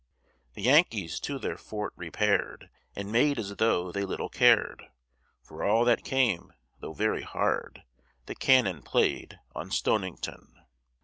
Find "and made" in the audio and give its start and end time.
2.95-3.37